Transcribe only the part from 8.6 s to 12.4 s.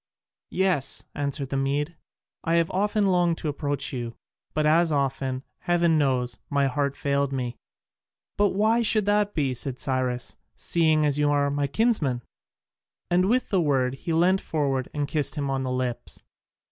should that be," said Cyrus, "seeing you are my kinsman?"